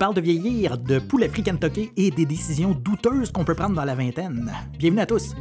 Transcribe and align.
parle 0.00 0.14
de 0.14 0.22
vieillir, 0.22 0.78
de 0.78 0.98
poulet 0.98 1.28
frit 1.28 1.42
Kentucky 1.42 1.92
et 1.94 2.10
des 2.10 2.24
décisions 2.24 2.72
douteuses 2.72 3.30
qu'on 3.30 3.44
peut 3.44 3.54
prendre 3.54 3.76
dans 3.76 3.84
la 3.84 3.94
vingtaine. 3.94 4.50
Bienvenue 4.78 5.02
à 5.02 5.06
tous! 5.06 5.34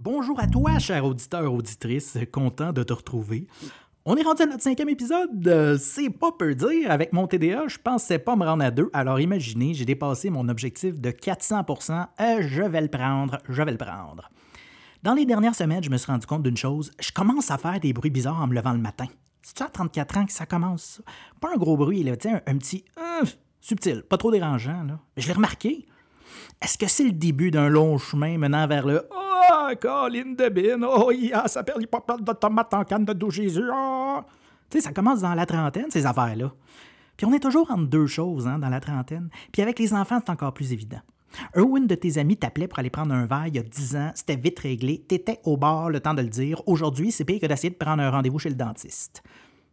Bonjour 0.00 0.40
à 0.40 0.48
toi, 0.48 0.80
cher 0.80 1.04
auditeur, 1.04 1.54
auditrice, 1.54 2.18
content 2.32 2.72
de 2.72 2.82
te 2.82 2.92
retrouver. 2.92 3.46
On 4.08 4.14
est 4.14 4.22
rendu 4.22 4.42
à 4.42 4.46
notre 4.46 4.62
cinquième 4.62 4.88
épisode. 4.88 5.48
Euh, 5.48 5.76
C'est 5.80 6.10
pas 6.10 6.30
peu 6.30 6.54
dire. 6.54 6.92
Avec 6.92 7.12
mon 7.12 7.26
TDA, 7.26 7.66
je 7.66 7.76
pensais 7.76 8.20
pas 8.20 8.36
me 8.36 8.44
rendre 8.44 8.64
à 8.64 8.70
deux. 8.70 8.88
Alors 8.92 9.18
imaginez, 9.18 9.74
j'ai 9.74 9.84
dépassé 9.84 10.30
mon 10.30 10.48
objectif 10.48 11.00
de 11.00 11.10
400%. 11.10 12.06
Euh, 12.20 12.38
je 12.40 12.62
vais 12.62 12.82
le 12.82 12.86
prendre, 12.86 13.38
je 13.48 13.60
vais 13.64 13.72
le 13.72 13.76
prendre. 13.76 14.30
Dans 15.02 15.14
les 15.14 15.26
dernières 15.26 15.56
semaines, 15.56 15.82
je 15.82 15.90
me 15.90 15.96
suis 15.96 16.10
rendu 16.10 16.24
compte 16.24 16.44
d'une 16.44 16.56
chose. 16.56 16.92
Je 17.00 17.10
commence 17.10 17.50
à 17.50 17.58
faire 17.58 17.80
des 17.80 17.92
bruits 17.92 18.10
bizarres 18.10 18.40
en 18.40 18.46
me 18.46 18.54
levant 18.54 18.74
le 18.74 18.78
matin. 18.78 19.06
C'est-tu 19.42 19.64
à 19.64 19.66
34 19.66 20.18
ans 20.18 20.26
que 20.26 20.32
ça 20.32 20.46
commence? 20.46 21.02
Pas 21.40 21.48
un 21.52 21.58
gros 21.58 21.76
bruit, 21.76 22.04
tu 22.04 22.12
sais, 22.28 22.30
un, 22.30 22.42
un 22.46 22.58
petit 22.58 22.84
euh, 22.98 23.26
subtil, 23.60 24.04
pas 24.08 24.18
trop 24.18 24.30
dérangeant. 24.30 24.84
Là. 24.84 25.00
Je 25.16 25.26
l'ai 25.26 25.32
remarqué. 25.32 25.84
Est-ce 26.62 26.78
que 26.78 26.86
c'est 26.86 27.04
le 27.04 27.12
début 27.12 27.50
d'un 27.50 27.68
long 27.68 27.98
chemin 27.98 28.38
menant 28.38 28.68
vers 28.68 28.86
le 28.86 29.08
Oh, 29.10 29.25
Colline 29.74 30.36
de 30.36 30.48
de 30.48 32.32
tomates 32.32 32.74
en 32.74 32.84
canne 32.84 33.04
de 33.04 33.30
Jésus, 33.30 33.68
ah! 33.72 34.24
Tu 34.70 34.78
sais, 34.78 34.84
ça 34.84 34.92
commence 34.92 35.20
dans 35.20 35.34
la 35.34 35.46
trentaine, 35.46 35.90
ces 35.90 36.06
affaires-là. 36.06 36.52
Puis 37.16 37.26
on 37.26 37.32
est 37.32 37.40
toujours 37.40 37.70
entre 37.70 37.86
deux 37.86 38.06
choses, 38.06 38.46
hein, 38.46 38.58
dans 38.58 38.68
la 38.68 38.80
trentaine. 38.80 39.30
Puis 39.52 39.62
avec 39.62 39.78
les 39.78 39.94
enfants, 39.94 40.20
c'est 40.24 40.30
encore 40.30 40.52
plus 40.52 40.72
évident. 40.72 41.00
Un 41.54 41.62
ou 41.62 41.76
une 41.76 41.86
de 41.86 41.94
tes 41.94 42.18
amis 42.18 42.36
t'appelait 42.36 42.68
pour 42.68 42.78
aller 42.78 42.90
prendre 42.90 43.14
un 43.14 43.26
verre 43.26 43.46
il 43.48 43.56
y 43.56 43.58
a 43.58 43.62
10 43.62 43.96
ans, 43.96 44.10
c'était 44.14 44.36
vite 44.36 44.58
réglé, 44.58 45.04
t'étais 45.06 45.40
au 45.44 45.56
bar, 45.56 45.90
le 45.90 46.00
temps 46.00 46.14
de 46.14 46.22
le 46.22 46.28
dire. 46.28 46.62
Aujourd'hui, 46.66 47.10
c'est 47.10 47.24
pire 47.24 47.40
que 47.40 47.46
d'essayer 47.46 47.70
de 47.70 47.76
prendre 47.76 48.02
un 48.02 48.10
rendez-vous 48.10 48.38
chez 48.38 48.48
le 48.48 48.54
dentiste. 48.54 49.22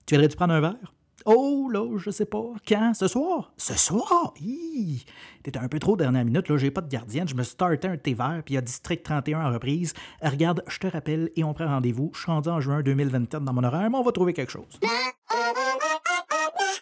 Tu 0.05 0.15
voudrais-tu 0.15 0.35
prendre 0.35 0.53
un 0.53 0.61
verre? 0.61 0.93
Oh, 1.25 1.69
là, 1.71 1.97
je 1.97 2.11
sais 2.11 2.25
pas. 2.25 2.53
Quand? 2.67 2.93
Ce 2.93 3.07
soir? 3.07 3.53
Ce 3.55 3.77
soir? 3.77 4.33
Hi! 4.41 5.05
T'étais 5.41 5.59
un 5.59 5.69
peu 5.69 5.79
trop 5.79 5.95
dernière 5.95 6.25
minute, 6.25 6.49
là, 6.49 6.57
j'ai 6.57 6.71
pas 6.71 6.81
de 6.81 6.89
gardienne. 6.89 7.27
Je 7.27 7.35
me 7.35 7.43
startais 7.43 7.87
un 7.87 7.97
thé 7.97 8.13
vert, 8.13 8.41
puis 8.43 8.53
il 8.53 8.55
y 8.55 8.57
a 8.57 8.61
District 8.61 9.03
31 9.03 9.45
en 9.45 9.53
reprise. 9.53 9.93
Regarde, 10.21 10.63
je 10.67 10.79
te 10.79 10.87
rappelle 10.87 11.29
et 11.35 11.43
on 11.43 11.53
prend 11.53 11.67
rendez-vous. 11.67 12.11
Je 12.13 12.21
suis 12.21 12.31
rendu 12.31 12.49
en 12.49 12.59
juin 12.59 12.81
2024 12.81 13.43
dans 13.43 13.53
mon 13.53 13.63
horaire, 13.63 13.89
mais 13.89 13.97
on 13.97 14.03
va 14.03 14.11
trouver 14.11 14.33
quelque 14.33 14.51
chose. 14.51 14.79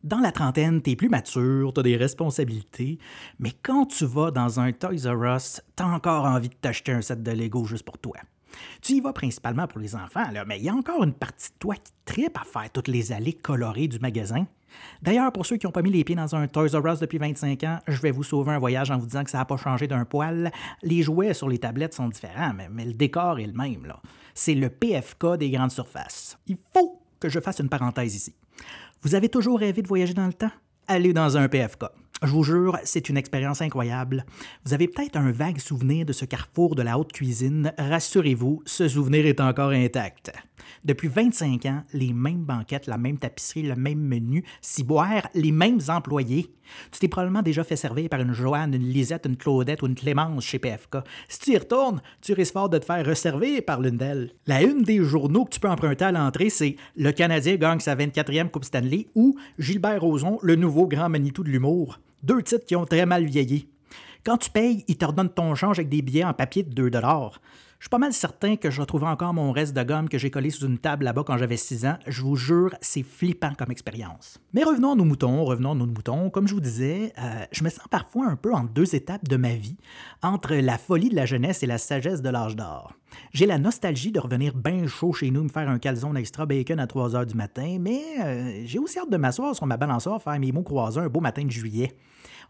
Dans 0.04 0.20
la 0.20 0.32
trentaine, 0.32 0.82
t'es 0.82 0.96
plus 0.96 1.10
mature, 1.10 1.74
t'as 1.74 1.84
des 1.84 1.96
responsabilités, 1.96 2.98
mais 3.38 3.52
quand 3.62 3.86
tu 3.86 4.06
vas 4.06 4.32
dans 4.32 4.60
un 4.60 4.72
Toys 4.72 5.06
R 5.06 5.36
Us, 5.36 5.62
t'as 5.76 5.86
encore 5.86 6.26
envie 6.26 6.50
de 6.50 6.56
t'acheter 6.56 6.92
un 6.92 7.02
set 7.02 7.22
de 7.22 7.32
Lego 7.32 7.66
juste 7.66 7.86
pour 7.86 8.00
toi. 8.00 8.16
Tu 8.82 8.94
y 8.94 9.00
vas 9.02 9.14
principalement 9.14 9.68
pour 9.68 9.80
les 9.80 9.96
enfants, 9.96 10.30
là, 10.32 10.46
mais 10.46 10.58
il 10.60 10.66
y 10.66 10.70
a 10.70 10.74
encore 10.74 11.04
une 11.04 11.14
partie 11.14 11.50
de 11.50 11.56
toi 11.60 11.76
qui 11.76 11.92
tripe 12.06 12.38
à 12.38 12.44
faire 12.44 12.70
toutes 12.72 12.88
les 12.88 13.12
allées 13.12 13.34
colorées 13.34 13.88
du 13.88 14.00
magasin. 14.00 14.46
D'ailleurs, 15.02 15.32
pour 15.32 15.46
ceux 15.46 15.58
qui 15.58 15.66
n'ont 15.66 15.72
pas 15.72 15.82
mis 15.82 15.92
les 15.92 16.04
pieds 16.04 16.16
dans 16.16 16.34
un 16.36 16.48
Toys 16.48 16.70
R 16.80 16.86
Us 16.94 17.00
depuis 17.00 17.18
25 17.18 17.64
ans, 17.66 17.80
je 17.88 18.02
vais 18.02 18.12
vous 18.12 18.24
sauver 18.24 18.52
un 18.54 18.60
voyage 18.60 18.90
en 18.90 18.98
vous 18.98 19.06
disant 19.06 19.24
que 19.24 19.30
ça 19.30 19.40
n'a 19.40 19.46
pas 19.46 19.58
changé 19.58 19.88
d'un 19.88 20.06
poil. 20.06 20.52
Les 20.82 21.04
jouets 21.04 21.34
sur 21.34 21.50
les 21.50 21.58
tablettes 21.58 21.94
sont 21.94 22.08
différents, 22.08 22.54
mais, 22.54 22.70
mais 22.70 22.86
le 22.86 22.94
décor 22.94 23.40
est 23.40 23.48
le 23.48 23.54
même. 23.54 23.86
là. 23.86 24.00
C'est 24.34 24.56
le 24.56 24.70
PFK 24.70 25.38
des 25.38 25.50
grandes 25.50 25.72
surfaces. 25.72 26.38
Il 26.48 26.58
faut 26.74 27.02
que 27.20 27.28
je 27.30 27.40
fasse 27.40 27.60
une 27.60 27.70
parenthèse 27.70 28.16
ici. 28.16 28.34
Vous 29.02 29.16
avez 29.16 29.30
toujours 29.30 29.60
rêvé 29.60 29.82
de 29.82 29.88
voyager 29.88 30.14
dans 30.14 30.28
le 30.28 30.34
temps? 30.34 30.52
Allez 30.88 31.14
dans 31.14 31.38
un 31.38 31.48
PFK. 31.50 31.86
Je 32.24 32.30
vous 32.30 32.44
jure, 32.44 32.78
c'est 32.84 33.10
une 33.10 33.18
expérience 33.18 33.64
incroyable. 33.64 34.26
Vous 34.64 34.76
avez 34.76 34.88
peut-être 34.88 35.16
un 35.16 35.32
vague 35.32 35.58
souvenir 35.58 36.06
de 36.06 36.14
ce 36.14 36.24
carrefour 36.24 36.76
de 36.76 36.84
la 36.84 37.00
haute 37.00 37.12
cuisine. 37.12 37.74
Rassurez-vous, 37.80 38.62
ce 38.64 38.88
souvenir 38.88 39.26
est 39.26 39.40
encore 39.40 39.72
intact. 39.72 40.32
Depuis 40.86 41.08
25 41.08 41.66
ans, 41.66 41.84
les 41.94 42.14
mêmes 42.14 42.44
banquettes, 42.44 42.86
la 42.86 43.00
même 43.00 43.18
tapisserie, 43.18 43.64
le 43.64 43.76
même 43.76 44.00
menu, 44.00 44.44
ciboire, 44.62 45.28
les 45.34 45.52
mêmes 45.52 45.80
employés. 45.88 46.54
Tu 46.92 47.00
t'es 47.00 47.08
probablement 47.08 47.42
déjà 47.42 47.64
fait 47.64 47.76
servir 47.76 48.08
par 48.08 48.22
une 48.22 48.34
Joanne, 48.34 48.76
une 48.76 48.88
Lisette, 48.88 49.26
une 49.26 49.36
Claudette 49.36 49.82
ou 49.82 49.88
une 49.88 49.96
Clémence 49.96 50.44
chez 50.44 50.60
PFK. 50.60 50.98
Si 51.28 51.40
tu 51.40 51.52
y 51.54 51.58
retournes, 51.58 52.04
tu 52.22 52.34
risques 52.34 52.54
fort 52.54 52.70
de 52.70 52.78
te 52.78 52.86
faire 52.86 53.04
resservir 53.04 53.64
par 53.66 53.82
l'une 53.82 53.98
d'elles. 53.98 54.32
La 54.46 54.62
une 54.62 54.84
des 54.84 55.04
journaux 55.04 55.46
que 55.46 55.56
tu 55.56 55.60
peux 55.60 55.70
emprunter 55.70 56.06
à 56.06 56.12
l'entrée, 56.12 56.52
c'est 56.52 56.76
Le 56.96 57.12
Canadien 57.12 57.56
gagne 57.56 57.80
sa 57.80 57.96
24e 57.96 58.52
Coupe 58.52 58.66
Stanley 58.66 59.08
ou 59.16 59.36
Gilbert 59.58 60.02
Rozon, 60.02 60.38
le 60.44 60.56
nouveau 60.56 60.88
grand 60.88 61.10
Manitou 61.10 61.44
de 61.44 61.50
l'humour. 61.50 62.00
Deux 62.24 62.42
titres 62.44 62.66
qui 62.66 62.76
ont 62.76 62.86
très 62.86 63.06
mal 63.06 63.26
vieilli. 63.26 63.68
Quand 64.24 64.38
tu 64.38 64.52
payes, 64.52 64.86
ils 64.88 64.98
te 64.98 65.06
redonnent 65.06 65.34
ton 65.34 65.56
change 65.56 65.80
avec 65.80 65.90
des 65.90 66.02
billets 66.02 66.24
en 66.24 66.34
papier 66.34 66.64
de 66.64 66.70
2 66.70 66.92
je 67.82 67.86
suis 67.86 67.90
pas 67.90 67.98
mal 67.98 68.14
certain 68.14 68.58
que 68.58 68.70
je 68.70 68.80
retrouve 68.80 69.06
encore 69.06 69.34
mon 69.34 69.52
reste 69.52 69.76
de 69.76 69.82
gomme 69.82 70.08
que 70.08 70.20
j'ai 70.20 70.30
collé 70.30 70.52
sous 70.52 70.68
une 70.68 70.78
table 70.78 71.04
là-bas 71.04 71.24
quand 71.26 71.40
j'avais 71.40 71.58
6 71.58 71.88
ans. 71.88 71.98
Je 72.06 72.22
vous 72.22 72.36
jure, 72.36 72.76
c'est 72.80 73.02
flippant 73.02 73.56
comme 73.58 73.72
expérience. 73.72 74.38
Mais 74.54 74.64
revenons 74.64 74.92
à 74.92 74.96
nos 74.96 75.04
moutons, 75.04 75.44
revenons 75.44 75.72
à 75.72 75.74
nos 75.74 75.88
moutons. 75.88 76.30
Comme 76.30 76.48
je 76.48 76.54
vous 76.54 76.62
disais, 76.62 77.12
euh, 77.18 77.44
je 77.52 77.64
me 77.64 77.70
sens 77.70 77.88
parfois 77.90 78.28
un 78.28 78.36
peu 78.36 78.54
en 78.54 78.66
deux 78.66 78.94
étapes 78.94 79.28
de 79.28 79.36
ma 79.36 79.56
vie, 79.56 79.78
entre 80.22 80.54
la 80.54 80.78
folie 80.78 81.10
de 81.10 81.16
la 81.16 81.26
jeunesse 81.26 81.64
et 81.64 81.66
la 81.66 81.80
sagesse 81.80 82.22
de 82.22 82.30
l'âge 82.30 82.56
d'or. 82.56 82.94
J'ai 83.34 83.46
la 83.46 83.58
nostalgie 83.58 84.12
de 84.12 84.20
revenir 84.20 84.54
bien 84.56 84.88
chaud 84.88 85.14
chez 85.14 85.32
nous, 85.32 85.44
me 85.44 85.50
faire 85.50 85.70
un 85.70 85.80
calzone 85.80 86.18
extra 86.18 86.46
bacon 86.46 86.80
à 86.80 86.88
3 86.88 87.16
heures 87.16 87.26
du 87.26 87.36
matin, 87.36 87.78
mais 87.80 88.02
euh, 88.20 88.62
j'ai 88.66 88.80
aussi 88.80 89.00
hâte 89.00 89.10
de 89.10 89.18
m'asseoir 89.18 89.56
sur 89.56 89.66
ma 89.66 89.78
balançoire, 89.78 90.22
faire 90.22 90.40
mes 90.40 90.52
mots 90.52 90.64
croisés 90.64 91.00
un 91.00 91.10
beau 91.10 91.20
matin 91.20 91.46
de 91.46 91.52
juillet. 91.52 91.96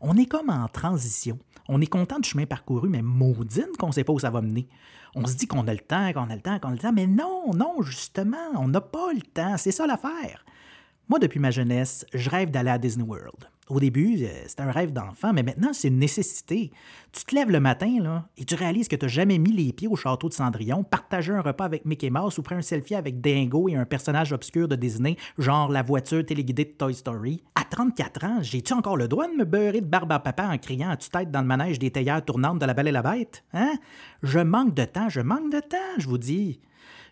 On 0.02 0.18
est 0.18 0.26
comme 0.26 0.50
en 0.50 0.68
transition. 0.68 1.38
On 1.70 1.80
est 1.80 1.88
content 1.88 2.20
du 2.20 2.28
chemin 2.28 2.46
parcouru, 2.46 2.90
mais 2.90 3.02
maudine 3.02 3.70
qu'on 3.78 3.92
sait 3.92 4.04
pas 4.04 4.14
où 4.14 4.20
ça 4.20 4.32
va 4.32 4.42
mener. 4.42 4.68
On 5.16 5.26
se 5.28 5.36
dit 5.36 5.48
qu'on 5.48 5.68
a 5.68 5.74
le 5.74 5.80
temps, 5.80 6.12
qu'on 6.14 6.30
a 6.30 6.36
le 6.36 6.42
temps, 6.42 6.58
qu'on 6.60 6.70
a 6.70 6.74
le 6.74 6.80
temps, 6.80 6.94
mais 6.94 7.08
non, 7.08 7.54
non, 7.54 7.82
justement, 7.82 8.38
on 8.56 8.68
n'a 8.68 8.82
pas 8.82 9.14
le 9.14 9.22
temps. 9.22 9.58
C'est 9.58 9.72
ça 9.72 9.86
l'affaire. 9.86 10.46
Moi, 11.10 11.20
depuis 11.20 11.40
ma 11.40 11.52
jeunesse, 11.52 12.06
je 12.14 12.30
rêve 12.30 12.52
d'aller 12.52 12.70
à 12.70 12.78
Disney 12.78 13.06
World. 13.06 13.50
Au 13.72 13.80
début, 13.80 14.18
euh, 14.22 14.28
c'était 14.48 14.64
un 14.64 14.72
rêve 14.72 14.92
d'enfant, 14.92 15.32
mais 15.32 15.44
maintenant, 15.44 15.70
c'est 15.72 15.88
une 15.88 15.98
nécessité. 15.98 16.74
Tu 17.14 17.24
te 17.24 17.34
lèves 17.34 17.50
le 17.50 17.62
matin 17.62 18.00
là, 18.02 18.28
et 18.36 18.44
tu 18.44 18.54
réalises 18.56 18.90
que 18.90 18.98
tu 18.98 19.06
n'as 19.06 19.10
jamais 19.10 19.38
mis 19.38 19.54
les 19.54 19.72
pieds 19.72 19.88
au 19.88 19.96
château 19.96 20.28
de 20.28 20.34
Cendrillon, 20.34 20.84
partagé 20.84 21.32
un 21.32 21.40
repas 21.40 21.64
avec 21.64 21.86
Mickey 21.86 22.10
Mouse 22.10 22.38
ou 22.38 22.42
pris 22.42 22.56
un 22.56 22.62
selfie 22.62 22.96
avec 22.96 23.22
Dingo 23.22 23.70
et 23.70 23.76
un 23.78 23.86
personnage 23.86 24.34
obscur 24.34 24.68
de 24.68 24.76
Disney, 24.76 25.16
genre 25.38 25.72
la 25.72 25.84
voiture 25.84 26.26
téléguidée 26.26 26.66
de 26.66 26.72
Toy 26.72 26.94
Story. 26.94 27.42
À 27.56 27.64
34 27.64 28.26
ans, 28.26 28.38
j'ai-tu 28.42 28.74
encore 28.74 28.98
le 28.98 29.08
droit 29.08 29.30
de 29.30 29.38
me 29.38 29.46
beurrer 29.46 29.80
de 29.80 29.86
barbe 29.86 30.12
à 30.12 30.20
papa 30.20 30.50
en 30.52 30.58
criant 30.58 30.90
à 30.90 30.98
tue-tête 30.98 31.32
dans 31.32 31.42
le 31.42 31.48
manège 31.48 31.80
des 31.80 31.92
théières 31.92 32.26
tournantes 32.26 32.60
de 32.60 32.66
la 32.66 32.74
Belle 32.74 32.90
et 32.90 32.92
la 32.92 33.02
Bête? 33.02 33.46
Hein? 33.54 33.72
Je 34.22 34.40
manque 34.40 34.74
de 34.74 34.84
temps, 34.84 35.08
je 35.08 35.22
manque 35.22 35.50
de 35.50 35.62
temps, 35.62 35.78
je 35.98 36.10
vous 36.10 36.18
dis 36.18 36.60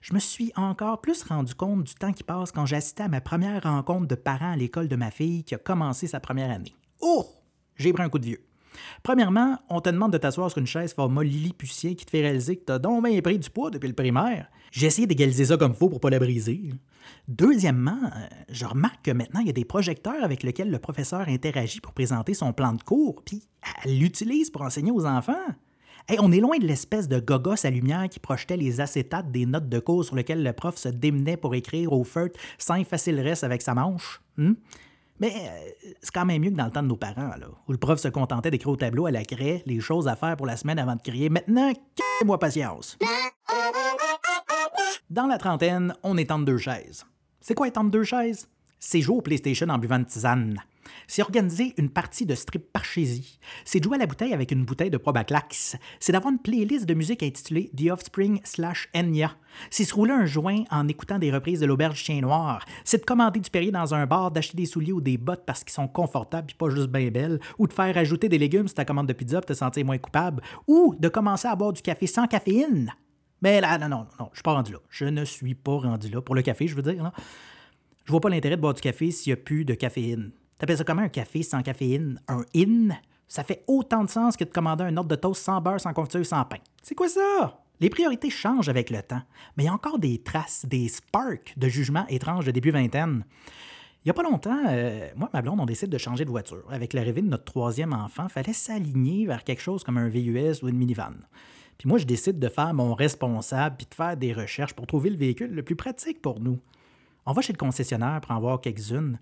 je 0.02 0.14
me 0.14 0.20
suis 0.20 0.52
encore 0.56 1.02
plus 1.02 1.24
rendu 1.24 1.56
compte 1.56 1.84
du 1.84 1.94
temps 1.96 2.14
qui 2.14 2.24
passe 2.24 2.52
quand 2.52 2.66
j'assistais 2.66 3.04
à 3.04 3.08
ma 3.08 3.22
première 3.22 3.64
rencontre 3.64 4.08
de 4.08 4.16
parents 4.16 4.52
à 4.52 4.56
l'école 4.56 4.88
de 4.88 4.96
ma 4.96 5.12
fille 5.12 5.44
qui 5.44 5.56
a 5.56 5.58
commencé 5.58 6.08
sa 6.08 6.20
première 6.20 6.52
année. 6.52 6.76
Oh! 7.02 7.26
J'ai 7.76 7.94
pris 7.94 8.04
un 8.04 8.10
coup 8.10 8.20
de 8.20 8.26
vieux. 8.26 8.46
Premièrement, 9.04 9.58
on 9.70 9.82
te 9.82 9.90
demande 9.90 10.14
de 10.14 10.18
t'asseoir 10.18 10.50
sur 10.50 10.60
une 10.60 10.68
chaise 10.68 10.94
format 10.94 11.24
Lilliputien 11.24 11.96
qui 11.96 12.06
te 12.06 12.12
fait 12.12 12.22
réaliser 12.22 12.58
que 12.58 12.66
t'as 12.66 12.80
donc 12.80 13.06
bien 13.06 13.22
pris 13.22 13.40
du 13.40 13.50
poids 13.50 13.72
depuis 13.72 13.88
le 13.88 13.96
primaire. 13.96 14.48
J'ai 14.72 14.88
essayé 14.88 15.08
d'égaliser 15.08 15.46
ça 15.46 15.58
comme 15.58 15.74
faut 15.74 15.90
pour 15.90 16.00
pas 16.00 16.10
la 16.10 16.20
briser. 16.20 16.72
Deuxièmement, 17.28 18.00
euh, 18.04 18.28
je 18.50 18.66
remarque 18.66 19.04
que 19.04 19.12
maintenant, 19.12 19.40
il 19.40 19.48
y 19.48 19.50
a 19.50 19.54
des 19.54 19.66
projecteurs 19.66 20.24
avec 20.24 20.44
lesquels 20.44 20.70
le 20.70 20.80
professeur 20.80 21.28
interagit 21.28 21.80
pour 21.80 21.94
présenter 21.94 22.34
son 22.34 22.54
plan 22.54 22.74
de 22.74 22.84
cours, 22.84 23.24
puis 23.24 23.42
elle 23.84 23.98
l'utilise 23.98 24.52
pour 24.52 24.62
enseigner 24.62 24.92
aux 24.92 25.06
enfants. 25.06 25.34
Hey, 26.12 26.18
on 26.20 26.32
est 26.32 26.40
loin 26.40 26.58
de 26.58 26.66
l'espèce 26.66 27.08
de 27.08 27.20
gogos 27.20 27.68
à 27.68 27.70
lumière 27.70 28.10
qui 28.10 28.20
projetait 28.20 28.58
les 28.58 28.82
acétates 28.82 29.30
des 29.32 29.46
notes 29.46 29.70
de 29.70 29.78
cours 29.78 30.04
sur 30.04 30.16
lesquelles 30.16 30.42
le 30.42 30.54
prof 30.54 30.76
se 30.76 30.90
démenait 30.90 31.38
pour 31.38 31.54
écrire 31.54 31.94
au 31.94 32.04
feutre 32.04 32.40
sans 32.58 32.84
facile 32.84 33.20
reste 33.20 33.44
avec 33.44 33.62
sa 33.62 33.76
manche. 33.76 34.20
Hmm? 34.36 34.54
Mais 35.20 35.32
euh, 35.36 35.92
c'est 36.02 36.12
quand 36.12 36.26
même 36.26 36.42
mieux 36.42 36.50
que 36.50 36.56
dans 36.56 36.66
le 36.66 36.72
temps 36.72 36.82
de 36.82 36.88
nos 36.88 36.96
parents, 36.96 37.28
là, 37.40 37.46
où 37.68 37.72
le 37.72 37.78
prof 37.78 38.00
se 38.00 38.08
contentait 38.08 38.50
d'écrire 38.50 38.72
au 38.72 38.76
tableau 38.76 39.06
à 39.06 39.12
la 39.12 39.24
craie 39.24 39.62
les 39.68 39.80
choses 39.80 40.08
à 40.08 40.16
faire 40.16 40.36
pour 40.36 40.48
la 40.48 40.58
semaine 40.58 40.80
avant 40.80 40.96
de 40.96 41.02
crier 41.04 41.30
Maintenant, 41.30 41.72
moi 42.26 42.40
patience. 42.40 42.98
Dans 45.12 45.28
la 45.28 45.38
trentaine, 45.38 45.94
on 46.02 46.18
est 46.18 46.32
entre 46.32 46.46
deux 46.46 46.58
chaises. 46.58 47.06
C'est 47.40 47.54
quoi 47.54 47.68
être 47.68 47.78
entre 47.78 47.92
deux 47.92 48.04
chaises? 48.04 48.48
C'est 48.80 49.02
jouer 49.02 49.18
au 49.18 49.22
PlayStation 49.22 49.68
en 49.68 49.78
buvant 49.78 49.98
une 49.98 50.06
tisane. 50.06 50.58
C'est 51.08 51.22
organiser 51.22 51.74
une 51.78 51.90
partie 51.90 52.26
de 52.26 52.34
strip 52.34 52.72
parchésie. 52.72 53.40
C'est 53.66 53.84
jouer 53.84 53.96
à 53.96 54.00
la 54.00 54.06
bouteille 54.06 54.34
avec 54.34 54.52
une 54.52 54.64
bouteille 54.64 54.90
de 54.90 54.98
Probaclax. 54.98 55.76
C'est 56.00 56.14
d'avoir 56.14 56.32
une 56.32 56.40
playlist 56.40 56.86
de 56.86 56.94
musique 56.94 57.22
intitulée 57.22 57.72
The 57.76 57.92
Offspring 57.92 58.40
slash 58.44 58.90
Enya. 58.96 59.36
C'est 59.70 59.84
se 59.84 59.94
rouler 59.94 60.14
un 60.14 60.26
joint 60.26 60.64
en 60.72 60.88
écoutant 60.88 61.20
des 61.20 61.32
reprises 61.32 61.60
de 61.60 61.66
l'auberge 61.66 61.98
chien 61.98 62.22
noir. 62.22 62.66
C'est 62.86 63.00
de 63.00 63.06
commander 63.06 63.40
du 63.40 63.50
Perrier 63.50 63.72
dans 63.72 63.94
un 63.94 64.06
bar, 64.06 64.32
d'acheter 64.32 64.56
des 64.56 64.66
souliers 64.66 64.94
ou 64.94 65.02
des 65.02 65.18
bottes 65.18 65.44
parce 65.46 65.64
qu'ils 65.64 65.74
sont 65.74 65.88
confortables 65.88 66.48
puis 66.48 66.56
pas 66.56 66.70
juste 66.70 66.88
bien 66.88 67.10
belles, 67.10 67.40
ou 67.58 67.68
de 67.68 67.74
faire 67.74 67.98
ajouter 67.98 68.30
des 68.30 68.38
légumes 68.38 68.68
sur 68.68 68.76
ta 68.76 68.86
commande 68.86 69.08
de 69.08 69.14
pizza 69.14 69.42
pour 69.42 69.48
te 69.48 69.54
sentir 69.54 69.86
moins 69.86 69.98
coupable, 69.98 70.42
ou 70.68 70.96
de 70.98 71.10
commencer 71.10 71.48
à 71.48 71.56
boire 71.56 71.74
du 71.74 71.82
café 71.82 72.08
sans 72.08 72.28
caféine. 72.28 72.94
Mais 73.42 73.62
là, 73.62 73.78
non, 73.78 73.90
non, 73.90 74.06
non, 74.20 74.30
je 74.32 74.38
suis 74.38 74.44
pas 74.44 74.54
rendu 74.54 74.74
là. 74.74 74.80
Je 74.90 75.06
ne 75.06 75.26
suis 75.26 75.56
pas 75.56 75.78
rendu 75.78 76.10
là. 76.10 76.22
Pour 76.22 76.36
le 76.36 76.42
café, 76.42 76.68
je 76.68 76.76
veux 76.76 76.82
dire. 76.82 77.12
Je 78.10 78.12
vois 78.12 78.22
pas 78.22 78.30
l'intérêt 78.30 78.56
de 78.56 78.62
boire 78.62 78.74
du 78.74 78.82
café 78.82 79.12
s'il 79.12 79.30
n'y 79.30 79.40
a 79.40 79.44
plus 79.44 79.66
de 79.66 79.76
caféine. 79.76 80.32
T'appelles 80.58 80.78
ça 80.80 80.84
comment 80.84 81.04
un 81.04 81.10
café 81.10 81.44
sans 81.44 81.62
caféine? 81.62 82.20
Un 82.28 82.44
in? 82.56 82.88
Ça 83.28 83.44
fait 83.44 83.64
autant 83.68 84.04
de 84.04 84.10
sens 84.10 84.36
que 84.36 84.44
de 84.44 84.50
commander 84.50 84.84
un 84.84 84.98
ordre 84.98 85.12
de 85.12 85.16
toast 85.16 85.44
sans 85.44 85.62
beurre, 85.62 85.80
sans 85.80 85.94
confiture, 85.94 86.26
sans 86.26 86.44
pain. 86.44 86.58
C'est 86.82 86.96
quoi 86.96 87.08
ça? 87.08 87.62
Les 87.80 87.92
priorités 87.92 88.32
changent 88.32 88.68
avec 88.68 88.90
le 88.90 89.04
temps, 89.04 89.22
mais 89.56 89.66
il 89.66 89.68
y 89.68 89.70
a 89.70 89.74
encore 89.74 90.00
des 90.00 90.18
traces, 90.24 90.66
des 90.66 90.88
sparks 90.88 91.54
de 91.56 91.68
jugement 91.68 92.08
étranges 92.08 92.46
de 92.46 92.50
début 92.50 92.72
vingtaine. 92.72 93.26
Il 94.04 94.08
n'y 94.08 94.10
a 94.10 94.16
pas 94.16 94.24
longtemps, 94.24 94.58
euh, 94.70 95.08
moi 95.16 95.30
ma 95.32 95.44
blonde, 95.44 95.60
on 95.60 95.68
décide 95.68 95.92
de 95.92 96.00
changer 96.00 96.26
de 96.26 96.32
voiture. 96.32 96.66
Avec 96.72 96.94
l'arrivée 96.94 97.22
de 97.22 97.28
notre 97.28 97.46
troisième 97.46 97.94
enfant, 97.94 98.24
il 98.24 98.32
fallait 98.32 98.54
s'aligner 98.54 99.28
vers 99.28 99.44
quelque 99.44 99.62
chose 99.62 99.84
comme 99.84 99.98
un 99.98 100.10
VUS 100.10 100.64
ou 100.64 100.70
une 100.70 100.78
minivan. 100.78 101.14
Puis 101.78 101.88
moi, 101.88 102.00
je 102.00 102.06
décide 102.06 102.40
de 102.40 102.50
faire 102.50 102.74
mon 102.74 102.96
responsable 102.96 103.78
puis 103.78 103.86
de 103.88 103.94
faire 103.94 104.18
des 104.18 104.34
recherches 104.34 104.74
pour 104.74 104.88
trouver 104.88 105.12
le 105.12 105.18
véhicule 105.18 105.52
le 105.52 105.62
plus 105.62 105.76
pratique 105.76 106.24
pour 106.24 106.40
nous. 106.40 106.58
On 107.30 107.32
va 107.32 107.44
chez 107.44 107.54
le 107.54 107.60
concessionnaire 107.60 108.22
pour 108.22 108.32
en 108.32 108.40
voir 108.40 108.60
quelques-unes. 108.60 109.20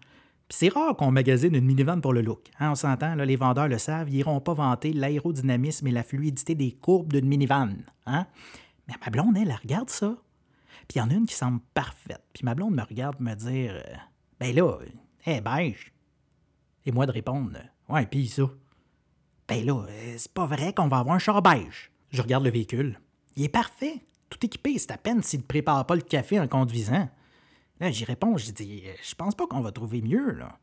C'est 0.47 0.69
rare 0.69 0.95
qu'on 0.95 1.11
magasine 1.11 1.53
une 1.53 1.65
minivan 1.65 1.99
pour 1.99 2.13
le 2.13 2.21
look. 2.21 2.49
Hein, 2.57 2.71
on 2.71 2.75
s'entend, 2.75 3.15
les 3.15 3.35
vendeurs 3.35 3.67
le 3.67 3.77
savent, 3.77 4.07
ils 4.07 4.15
n'iront 4.15 4.39
pas 4.39 4.53
vanter 4.53 4.93
l'aérodynamisme 4.93 5.85
et 5.87 5.91
la 5.91 6.03
fluidité 6.03 6.55
des 6.55 6.71
courbes 6.71 7.11
d'une 7.11 7.27
minivan. 7.27 7.67
Hein? 8.05 8.25
Mais 8.87 8.93
ma 9.03 9.11
blonde, 9.11 9.35
elle, 9.35 9.49
elle 9.49 9.59
regarde 9.61 9.89
ça. 9.89 10.15
Puis 10.87 10.95
il 10.95 10.99
y 10.99 11.01
en 11.01 11.09
a 11.09 11.15
une 11.15 11.25
qui 11.25 11.35
semble 11.35 11.59
parfaite. 11.73 12.23
Puis 12.31 12.45
ma 12.45 12.55
blonde 12.55 12.75
me 12.75 12.81
regarde 12.81 13.19
me 13.19 13.33
dire 13.33 13.73
euh, 13.73 13.95
Ben 14.39 14.55
là, 14.55 14.77
hé, 15.25 15.41
beige. 15.41 15.91
Et 16.85 16.93
moi 16.93 17.07
de 17.07 17.11
répondre 17.11 17.57
Ouais, 17.89 18.05
puis 18.05 18.29
ça. 18.29 18.43
Ben 19.49 19.65
là, 19.65 19.85
euh, 19.85 20.15
c'est 20.15 20.31
pas 20.31 20.45
vrai 20.45 20.71
qu'on 20.71 20.87
va 20.87 20.99
avoir 20.99 21.13
un 21.13 21.19
char 21.19 21.41
beige. 21.41 21.91
Je 22.11 22.21
regarde 22.21 22.45
le 22.45 22.51
véhicule. 22.51 23.01
Il 23.35 23.43
est 23.43 23.49
parfait. 23.49 23.95
Tout 24.29 24.45
équipé. 24.45 24.77
C'est 24.77 24.91
à 24.91 24.97
peine 24.97 25.21
s'il 25.23 25.41
ne 25.41 25.45
prépare 25.45 25.85
pas 25.85 25.95
le 25.95 26.01
café 26.01 26.39
en 26.39 26.47
conduisant. 26.47 27.09
Là, 27.79 27.91
j'y 27.91 28.05
réponds, 28.05 28.37
je 28.37 28.51
dis, 28.51 28.83
je 29.03 29.15
pense 29.15 29.35
pas 29.35 29.47
qu'on 29.47 29.61
va 29.61 29.71
trouver 29.71 30.01
mieux, 30.01 30.31
là. 30.31 30.57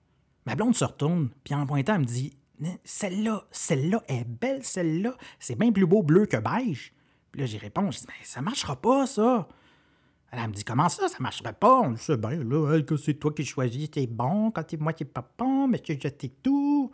Ma 0.47 0.57
blonde 0.57 0.75
se 0.75 0.85
retourne, 0.85 1.31
puis 1.43 1.55
en 1.55 1.67
pointant, 1.67 1.95
elle 1.95 2.01
me 2.01 2.05
dit, 2.05 2.37
celle-là, 2.85 3.45
celle-là 3.51 4.03
est 4.09 4.25
belle, 4.25 4.63
celle-là. 4.63 5.15
C'est 5.39 5.59
bien 5.59 5.73
plus 5.73 5.87
beau 5.87 6.03
bleu 6.03 6.27
que 6.27 6.37
beige. 6.37 6.93
Puis 7.31 7.41
là, 7.41 7.47
j'y 7.47 7.59
réponds, 7.59 7.91
je 7.91 8.01
dis, 8.01 8.07
mais 8.09 8.25
ça 8.25 8.43
marchera 8.43 8.77
pas, 8.77 9.07
ça. 9.07 9.49
Elle, 10.31 10.49
me 10.49 10.53
dit, 10.53 10.65
comment 10.65 10.89
ça, 10.89 11.09
ça 11.09 11.17
marcherait 11.21 11.53
pas? 11.53 11.81
On 11.81 11.91
le 11.91 11.97
sait 11.97 12.17
bien, 12.17 12.43
là, 12.43 12.83
que 12.83 12.97
c'est 12.97 13.15
toi 13.15 13.33
qui 13.33 13.45
choisis, 13.45 13.91
t'es 13.91 14.07
bon, 14.07 14.51
quand 14.51 14.65
t'es 14.65 14.77
moi 14.77 14.93
pas 14.93 15.29
bon, 15.39 15.69
mais 15.69 15.79
que 15.79 15.93
je 15.95 16.09
t'ai 16.09 16.29
tout. 16.29 16.91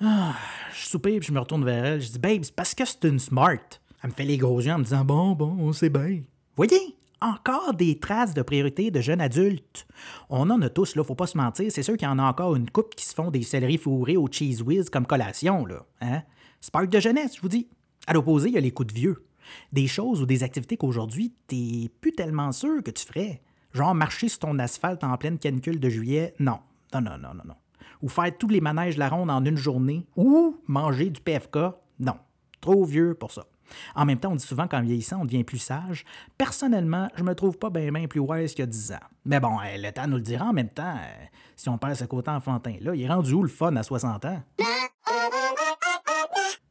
Ah, 0.00 0.34
je 0.74 0.86
soupire, 0.86 1.18
puis 1.20 1.28
je 1.28 1.32
me 1.32 1.40
retourne 1.40 1.64
vers 1.64 1.84
elle. 1.84 2.00
Je 2.00 2.12
dis, 2.12 2.18
babe, 2.18 2.42
c'est 2.42 2.54
parce 2.54 2.74
que 2.74 2.84
c'est 2.84 3.04
une 3.04 3.18
smart. 3.18 3.58
Elle 4.02 4.10
me 4.10 4.14
fait 4.14 4.24
les 4.24 4.36
gros 4.36 4.60
yeux 4.60 4.72
en 4.72 4.78
me 4.78 4.84
disant, 4.84 5.04
bon, 5.04 5.32
bon, 5.32 5.56
on 5.58 5.72
sait 5.72 5.88
bien. 5.88 6.22
Voyez, 6.56 6.96
encore 7.22 7.74
des 7.74 7.98
traces 7.98 8.34
de 8.34 8.42
priorité 8.42 8.90
de 8.90 9.00
jeunes 9.00 9.20
adultes. 9.20 9.86
On 10.28 10.50
en 10.50 10.60
a 10.62 10.68
tous, 10.68 10.96
là, 10.96 11.04
faut 11.04 11.14
pas 11.14 11.26
se 11.26 11.38
mentir. 11.38 11.70
C'est 11.70 11.82
sûr 11.82 11.96
qu'il 11.96 12.08
y 12.08 12.10
en 12.10 12.18
a 12.18 12.24
encore 12.24 12.56
une 12.56 12.70
coupe 12.70 12.94
qui 12.94 13.04
se 13.04 13.14
font 13.14 13.30
des 13.30 13.42
céleris 13.42 13.78
fourrés 13.78 14.16
au 14.16 14.28
cheese 14.30 14.62
whiz 14.62 14.90
comme 14.90 15.06
collation, 15.06 15.64
là. 15.66 15.86
Hein? 16.00 16.22
Spark 16.60 16.88
de 16.88 17.00
jeunesse, 17.00 17.36
je 17.36 17.40
vous 17.40 17.48
dis. 17.48 17.68
À 18.06 18.12
l'opposé, 18.12 18.48
il 18.48 18.54
y 18.54 18.58
a 18.58 18.60
les 18.60 18.72
coups 18.72 18.92
de 18.92 18.98
vieux. 18.98 19.24
Des 19.72 19.86
choses 19.86 20.22
ou 20.22 20.26
des 20.26 20.42
activités 20.42 20.76
qu'aujourd'hui, 20.76 21.34
t'es 21.46 21.90
plus 22.00 22.12
tellement 22.12 22.52
sûr 22.52 22.82
que 22.82 22.90
tu 22.90 23.04
ferais. 23.04 23.42
Genre 23.72 23.94
marcher 23.94 24.28
sur 24.28 24.40
ton 24.40 24.58
asphalte 24.58 25.04
en 25.04 25.16
pleine 25.16 25.38
canicule 25.38 25.80
de 25.80 25.88
juillet, 25.88 26.34
non. 26.38 26.58
Non, 26.92 27.00
non, 27.00 27.18
non, 27.18 27.34
non, 27.34 27.44
non. 27.46 27.54
Ou 28.02 28.08
faire 28.08 28.36
tous 28.36 28.48
les 28.48 28.60
manèges 28.60 28.94
de 28.94 29.00
la 29.00 29.08
ronde 29.08 29.30
en 29.30 29.44
une 29.44 29.56
journée, 29.56 30.06
ou 30.16 30.56
manger 30.66 31.10
du 31.10 31.20
PFK, 31.20 31.58
non. 32.00 32.16
Trop 32.60 32.84
vieux 32.84 33.14
pour 33.14 33.30
ça. 33.30 33.46
En 33.94 34.04
même 34.04 34.18
temps, 34.18 34.32
on 34.32 34.36
dit 34.36 34.46
souvent 34.46 34.68
qu'en 34.68 34.82
vieillissant, 34.82 35.20
on 35.20 35.24
devient 35.24 35.44
plus 35.44 35.58
sage. 35.58 36.04
Personnellement, 36.38 37.08
je 37.16 37.22
me 37.22 37.34
trouve 37.34 37.58
pas 37.58 37.70
bien 37.70 38.06
plus 38.06 38.20
wise 38.20 38.54
qu'il 38.54 38.62
y 38.62 38.64
a 38.64 38.66
10 38.66 38.92
ans. 38.92 39.06
Mais 39.24 39.40
bon, 39.40 39.58
euh, 39.60 39.76
le 39.76 39.90
temps 39.92 40.06
nous 40.06 40.16
le 40.16 40.22
dira 40.22 40.46
en 40.46 40.52
même 40.52 40.68
temps. 40.68 40.96
Euh, 40.96 41.24
si 41.56 41.68
on 41.68 41.78
perd 41.78 41.94
ce 41.94 42.04
côté 42.04 42.30
enfantin-là, 42.30 42.94
il 42.94 43.02
est 43.02 43.08
rendu 43.08 43.32
où 43.32 43.42
le 43.42 43.48
fun 43.48 43.74
à 43.76 43.82
60 43.82 44.24
ans? 44.24 44.42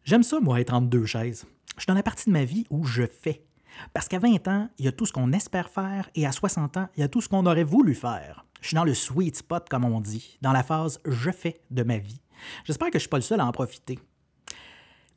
J'aime 0.03 0.24
ça, 0.24 0.39
moi, 0.39 0.59
être 0.59 0.74
entre 0.74 0.88
deux 0.88 1.06
chaises. 1.06 1.45
Je 1.77 1.81
suis 1.81 1.88
dans 1.88 1.94
la 1.94 2.03
partie 2.03 2.25
de 2.25 2.33
ma 2.33 2.44
vie 2.44 2.65
où 2.69 2.83
je 2.83 3.03
fais. 3.06 3.45
Parce 3.94 4.07
qu'à 4.07 4.19
20 4.19 4.48
ans, 4.48 4.69
il 4.77 4.86
y 4.86 4.88
a 4.88 4.92
tout 4.92 5.06
ce 5.06 5.13
qu'on 5.13 5.31
espère 5.31 5.69
faire 5.69 6.09
et 6.15 6.25
à 6.25 6.31
60 6.31 6.77
ans, 6.77 6.89
il 6.98 7.01
y 7.01 7.03
a 7.03 7.07
tout 7.07 7.21
ce 7.21 7.30
qu'on 7.30 7.45
aurait 7.45 7.63
voulu 7.63 7.95
faire. 7.95 8.45
Je 8.62 8.68
suis 8.68 8.75
dans 8.75 8.83
le 8.83 8.94
sweet 8.94 9.38
spot, 9.38 9.68
comme 9.69 9.86
on 9.86 10.01
dit, 10.01 10.38
dans 10.42 10.51
la 10.51 10.63
phase 10.63 11.00
je 11.06 11.31
fais 11.31 11.62
de 11.71 11.83
ma 11.83 11.98
vie. 11.98 12.21
J'espère 12.65 12.88
que 12.88 12.94
je 12.94 12.98
ne 12.98 13.01
suis 13.01 13.09
pas 13.09 13.18
le 13.18 13.24
seul 13.24 13.39
à 13.39 13.45
en 13.45 13.51
profiter. 13.51 14.00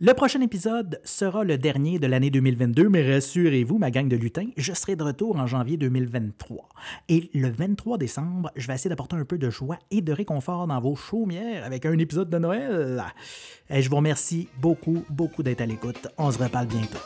Le 0.01 0.13
prochain 0.13 0.41
épisode 0.41 1.01
sera 1.05 1.45
le 1.45 1.57
dernier 1.57 2.01
de 2.01 2.09
l'année 2.09 2.29
2022, 2.29 2.89
mais 2.89 3.15
rassurez-vous, 3.15 3.79
ma 3.79 3.93
gang 3.93 4.09
de 4.09 4.17
lutins, 4.17 4.49
je 4.57 4.73
serai 4.73 4.97
de 4.97 5.05
retour 5.05 5.37
en 5.37 5.47
janvier 5.47 5.77
2023. 5.77 6.69
Et 7.09 7.31
le 7.33 7.49
23 7.49 7.97
décembre, 7.97 8.51
je 8.57 8.67
vais 8.67 8.75
essayer 8.75 8.91
d'apporter 8.91 9.15
un 9.15 9.25
peu 9.25 9.39
de 9.39 9.51
joie 9.51 9.79
et 9.93 10.01
de 10.01 10.13
réconfort 10.13 10.67
dans 10.67 10.81
vos 10.81 10.97
chaumières 10.97 11.65
avec 11.65 11.87
un 11.87 11.97
épisode 11.97 12.29
de 12.29 12.39
Noël. 12.39 13.05
Et 13.71 13.83
je 13.83 13.89
vous 13.89 13.97
remercie 13.97 14.49
beaucoup, 14.61 15.05
beaucoup 15.11 15.45
d'être 15.45 15.61
à 15.61 15.67
l'écoute. 15.67 16.09
On 16.19 16.33
se 16.33 16.43
reparle 16.43 16.67
bientôt. 16.67 16.99